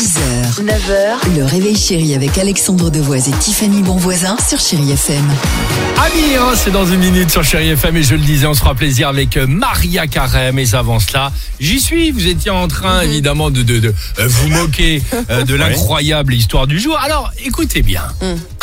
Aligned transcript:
6h, 0.00 0.64
9h, 0.64 1.36
le 1.36 1.44
réveil 1.44 1.76
chéri 1.76 2.14
avec 2.14 2.38
Alexandre 2.38 2.88
Devoise 2.88 3.28
et 3.28 3.32
Tiffany 3.32 3.82
Bonvoisin 3.82 4.34
sur 4.38 4.58
Chéri 4.58 4.92
FM. 4.92 5.28
Amis, 5.98 6.36
hein, 6.38 6.52
c'est 6.54 6.70
dans 6.70 6.86
une 6.86 7.00
minute 7.00 7.30
sur 7.30 7.44
Chéri 7.44 7.68
FM 7.68 7.98
et 7.98 8.02
je 8.02 8.14
le 8.14 8.22
disais, 8.22 8.46
on 8.46 8.54
se 8.54 8.60
fera 8.60 8.74
plaisir 8.74 9.08
avec 9.08 9.36
euh, 9.36 9.46
Maria 9.46 10.06
Carême. 10.06 10.58
Et 10.58 10.74
avant 10.74 11.00
cela, 11.00 11.30
j'y 11.60 11.78
suis. 11.78 12.12
Vous 12.12 12.26
étiez 12.26 12.50
en 12.50 12.66
train, 12.66 13.02
évidemment, 13.02 13.50
de, 13.50 13.60
de, 13.60 13.78
de, 13.78 13.94
euh, 14.18 14.26
vous 14.26 14.48
moquer 14.62 15.02
euh, 15.28 15.44
de 15.44 15.54
l'incroyable 15.54 16.32
histoire 16.32 16.66
du 16.66 16.80
jour. 16.80 16.98
Alors, 16.98 17.30
écoutez 17.44 17.82
bien. 17.82 18.04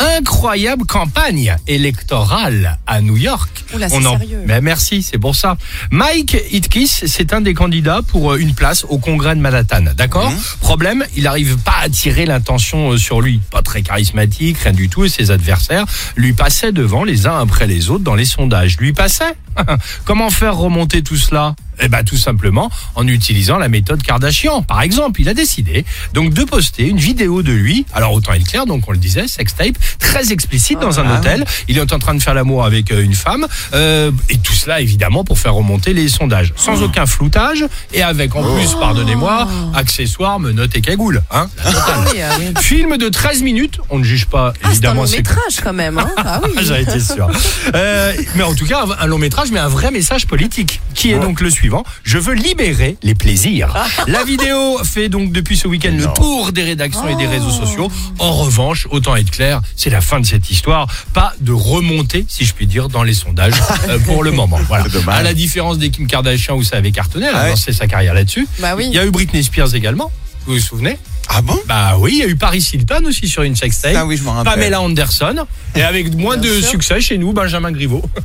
Incroyable 0.00 0.86
campagne 0.86 1.54
électorale 1.68 2.78
à 2.88 3.00
New 3.00 3.16
York. 3.16 3.64
Oula, 3.74 3.86
On 3.92 4.04
en- 4.04 4.18
sérieux. 4.18 4.42
Mais 4.46 4.60
merci, 4.60 5.02
c'est 5.02 5.18
pour 5.18 5.36
ça. 5.36 5.56
Mike 5.90 6.36
Itkis, 6.52 6.88
c'est 7.06 7.32
un 7.32 7.40
des 7.40 7.54
candidats 7.54 8.00
pour 8.06 8.32
euh, 8.32 8.36
une 8.38 8.54
place 8.54 8.84
au 8.88 8.98
congrès 8.98 9.34
de 9.34 9.40
Manhattan. 9.40 9.84
D'accord 9.96 10.32
Problème, 10.60 11.04
il 11.16 11.24
n'arrive 11.24 11.58
pas 11.58 11.72
à 11.80 11.84
attirer 11.84 12.26
l'intention 12.26 12.92
euh, 12.92 12.96
sur 12.98 13.20
lui. 13.20 13.40
Pas 13.50 13.62
très 13.62 13.82
charismatique, 13.82 14.58
rien 14.58 14.72
du 14.72 14.88
tout. 14.88 15.04
Et 15.04 15.08
ses 15.08 15.30
adversaires 15.30 15.84
lui 16.16 16.32
passaient 16.32 16.72
devant 16.72 17.04
les 17.04 17.26
uns 17.26 17.38
après 17.38 17.66
les 17.66 17.90
autres 17.90 18.04
dans 18.04 18.14
les 18.14 18.24
sondages. 18.24 18.76
Lui 18.78 18.92
passaient 18.92 19.34
Comment 20.04 20.30
faire 20.30 20.56
remonter 20.56 21.02
tout 21.02 21.16
cela? 21.16 21.54
Eh 21.80 21.86
ben 21.88 22.02
tout 22.02 22.16
simplement 22.16 22.72
en 22.96 23.06
utilisant 23.06 23.56
la 23.56 23.68
méthode 23.68 24.02
Kardashian. 24.02 24.62
Par 24.62 24.82
exemple, 24.82 25.20
il 25.20 25.28
a 25.28 25.34
décidé 25.34 25.84
donc 26.12 26.34
de 26.34 26.42
poster 26.42 26.88
une 26.88 26.96
vidéo 26.98 27.42
de 27.44 27.52
lui. 27.52 27.86
Alors 27.92 28.12
autant 28.14 28.32
être 28.32 28.48
clair, 28.48 28.66
donc 28.66 28.82
on 28.88 28.90
le 28.90 28.98
disait, 28.98 29.28
sextape 29.28 29.76
très 30.00 30.32
explicite 30.32 30.80
dans 30.80 30.98
un 30.98 31.16
hôtel. 31.16 31.44
Il 31.68 31.78
est 31.78 31.92
en 31.92 31.98
train 32.00 32.16
de 32.16 32.20
faire 32.22 32.34
l'amour 32.34 32.64
avec 32.64 32.90
euh, 32.90 33.00
une 33.04 33.14
femme 33.14 33.46
euh, 33.74 34.10
et 34.28 34.38
tout 34.38 34.54
cela 34.54 34.80
évidemment 34.80 35.22
pour 35.22 35.38
faire 35.38 35.54
remonter 35.54 35.92
les 35.94 36.08
sondages, 36.08 36.52
sans 36.56 36.82
aucun 36.82 37.06
floutage 37.06 37.64
et 37.92 38.02
avec 38.02 38.34
en 38.34 38.42
plus, 38.42 38.74
pardonnez-moi, 38.74 39.46
accessoires, 39.74 40.40
menottes 40.40 40.74
et 40.76 40.80
cagoules. 40.80 41.22
Hein 41.30 41.48
totale. 41.64 42.08
Oui, 42.12 42.20
ah 42.22 42.34
oui. 42.40 42.46
Film 42.60 42.96
de 42.96 43.08
13 43.08 43.42
minutes, 43.42 43.78
on 43.90 43.98
ne 44.00 44.04
juge 44.04 44.26
pas 44.26 44.48
Ah, 44.48 44.52
c'est 44.62 44.66
un 44.68 44.70
évidemment. 44.72 45.02
long 45.04 45.10
métrage 45.10 45.60
quand 45.62 45.72
même. 45.72 45.98
Hein 45.98 46.10
ah 46.16 46.40
oui. 46.42 46.50
J'en 46.66 46.74
étais 46.74 46.98
sûr. 46.98 47.28
Euh, 47.76 48.12
mais 48.34 48.42
en 48.42 48.54
tout 48.54 48.66
cas, 48.66 48.84
un 48.98 49.06
long 49.06 49.18
métrage, 49.18 49.47
mais 49.52 49.60
un 49.60 49.68
vrai 49.68 49.90
message 49.90 50.26
politique, 50.26 50.80
qui 50.94 51.10
est 51.12 51.18
donc 51.18 51.40
le 51.40 51.50
suivant. 51.50 51.84
Je 52.02 52.18
veux 52.18 52.34
libérer 52.34 52.96
les 53.02 53.14
plaisirs. 53.14 53.74
La 54.06 54.24
vidéo 54.24 54.78
fait 54.84 55.08
donc 55.08 55.32
depuis 55.32 55.56
ce 55.56 55.68
week-end 55.68 55.92
le 55.96 56.06
tour 56.14 56.52
des 56.52 56.62
rédactions 56.62 57.08
et 57.08 57.14
des 57.16 57.26
réseaux 57.26 57.50
sociaux. 57.50 57.90
En 58.18 58.32
revanche, 58.32 58.86
autant 58.90 59.16
être 59.16 59.30
clair, 59.30 59.60
c'est 59.76 59.90
la 59.90 60.00
fin 60.00 60.20
de 60.20 60.26
cette 60.26 60.50
histoire. 60.50 60.86
Pas 61.14 61.32
de 61.40 61.52
remontée, 61.52 62.24
si 62.28 62.44
je 62.44 62.54
puis 62.54 62.66
dire, 62.66 62.88
dans 62.88 63.02
les 63.02 63.14
sondages 63.14 63.54
euh, 63.88 63.98
pour 64.00 64.22
le 64.22 64.30
moment. 64.30 64.58
Voilà. 64.68 64.84
À 65.08 65.22
la 65.22 65.34
différence 65.34 65.78
des 65.78 65.90
Kim 65.90 66.06
Kardashian 66.06 66.56
où 66.56 66.62
ça 66.62 66.76
avait 66.76 66.92
cartonné, 66.92 67.26
elle 67.26 67.34
a 67.34 67.38
Ah 67.38 67.44
ouais. 67.44 67.50
lancé 67.50 67.72
sa 67.72 67.86
carrière 67.86 68.14
là-dessus. 68.14 68.46
Bah 68.60 68.74
oui. 68.76 68.84
Il 68.88 68.94
y 68.94 68.98
a 68.98 69.04
eu 69.06 69.10
Britney 69.10 69.42
Spears 69.44 69.74
également. 69.74 70.10
Vous 70.46 70.54
vous 70.54 70.60
souvenez? 70.60 70.98
Ah 71.30 71.42
bon? 71.42 71.58
Bah 71.66 71.96
oui, 71.98 72.12
il 72.14 72.18
y 72.20 72.22
a 72.22 72.26
eu 72.26 72.36
Paris 72.36 72.66
Hilton 72.72 73.02
aussi 73.06 73.28
sur 73.28 73.42
une 73.42 73.54
sextape. 73.54 73.92
Ah 73.94 74.06
oui, 74.06 74.16
je 74.16 74.22
m'en 74.22 74.32
rappelle. 74.32 74.54
Pamela 74.54 74.80
Anderson. 74.80 75.44
Et 75.74 75.82
avec 75.82 76.14
moins 76.16 76.38
Bien 76.38 76.50
de 76.50 76.60
sûr. 76.60 76.70
succès 76.70 77.02
chez 77.02 77.18
nous, 77.18 77.34
Benjamin 77.34 77.70
Griveaux. 77.70 78.02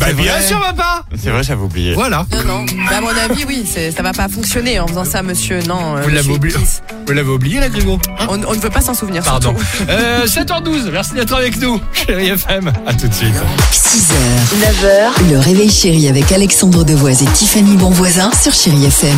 bah 0.00 0.12
bien 0.12 0.32
vrai. 0.32 0.46
sûr, 0.46 0.60
papa 0.60 1.02
C'est 1.20 1.30
vrai, 1.30 1.42
j'avais 1.42 1.62
oublié. 1.62 1.94
Voilà. 1.94 2.26
Non, 2.32 2.44
non. 2.44 2.66
Bah, 2.90 2.98
à 2.98 3.00
mon 3.00 3.08
avis, 3.08 3.44
oui, 3.46 3.64
c'est- 3.70 3.90
ça 3.90 4.02
va 4.02 4.12
pas 4.12 4.28
fonctionner 4.28 4.78
en 4.78 4.86
faisant 4.86 5.04
ça, 5.04 5.22
monsieur. 5.22 5.60
Non. 5.66 5.96
euh, 5.96 6.02
Vous 6.02 6.08
l'avez 6.08 6.18
monsieur 6.18 6.32
oublié, 6.34 6.56
Kiss. 6.58 6.82
vous 7.06 7.12
l'avez 7.12 7.28
oublié, 7.30 7.60
la 7.60 7.68
Griveaux 7.68 7.98
hein 8.18 8.26
On, 8.28 8.34
on 8.44 8.54
ne 8.54 8.60
veut 8.60 8.70
pas 8.70 8.80
s'en 8.82 8.94
souvenir. 8.94 9.22
Pardon. 9.22 9.54
surtout. 9.56 9.90
Euh, 9.90 10.26
7h12, 10.26 10.90
merci 10.92 11.14
d'être 11.14 11.34
avec 11.34 11.58
nous, 11.60 11.80
chérie 11.94 12.28
FM. 12.28 12.72
À 12.86 12.94
tout 12.94 13.08
de 13.08 13.14
suite. 13.14 13.34
6h, 13.72 14.12
9h, 14.60 15.30
le 15.32 15.38
réveil 15.38 15.70
chéri 15.70 16.08
avec 16.08 16.30
Alexandre 16.30 16.84
Devoise 16.84 17.22
et 17.22 17.26
Tiffany 17.26 17.76
Bonvoisin 17.76 18.30
sur 18.40 18.52
Chéri 18.52 18.84
FM. 18.86 19.16